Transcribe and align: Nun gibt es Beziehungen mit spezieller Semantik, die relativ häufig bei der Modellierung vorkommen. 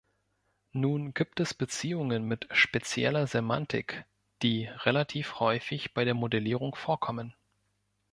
Nun 0.73 1.13
gibt 1.13 1.39
es 1.39 1.53
Beziehungen 1.53 2.23
mit 2.25 2.47
spezieller 2.53 3.27
Semantik, 3.27 4.03
die 4.41 4.65
relativ 4.65 5.39
häufig 5.39 5.93
bei 5.93 6.05
der 6.05 6.15
Modellierung 6.15 6.73
vorkommen. 6.73 7.35